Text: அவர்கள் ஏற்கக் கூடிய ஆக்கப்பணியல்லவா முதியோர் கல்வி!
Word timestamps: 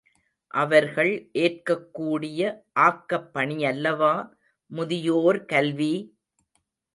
அவர்கள் 0.53 1.11
ஏற்கக் 1.33 1.93
கூடிய 1.93 2.41
ஆக்கப்பணியல்லவா 2.79 4.13
முதியோர் 4.71 5.45
கல்வி! 5.45 5.93